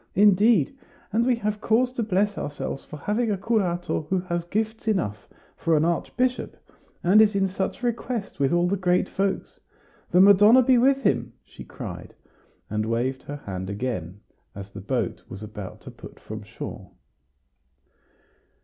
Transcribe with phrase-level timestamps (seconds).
[0.15, 0.75] Indeed,
[1.13, 5.29] and we have cause to bless ourselves for having a curato who has gifts enough
[5.55, 6.57] for an archbishop,
[7.03, 9.59] and is in such request with all the great folks.
[10.09, 12.15] The Madonna be with him!" she cried,
[12.67, 14.21] and waved her hand again,
[14.55, 16.89] as the boat was about to put from shore.